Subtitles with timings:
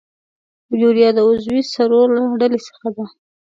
[0.81, 3.05] یوریا د عضوي سرو له ډلې څخه ده.